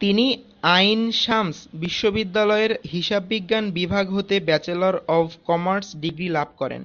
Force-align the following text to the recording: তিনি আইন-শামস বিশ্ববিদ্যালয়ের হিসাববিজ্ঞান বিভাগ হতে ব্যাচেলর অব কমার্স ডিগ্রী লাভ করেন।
তিনি 0.00 0.26
আইন-শামস 0.76 1.56
বিশ্ববিদ্যালয়ের 1.74 2.72
হিসাববিজ্ঞান 2.92 3.64
বিভাগ 3.70 4.04
হতে 4.10 4.34
ব্যাচেলর 4.40 4.94
অব 5.16 5.26
কমার্স 5.48 5.86
ডিগ্রী 6.02 6.28
লাভ 6.28 6.48
করেন। 6.60 6.82